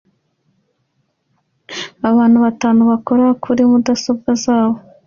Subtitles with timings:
[2.09, 4.77] Abantu batanu bakora kuri mudasobwa zabo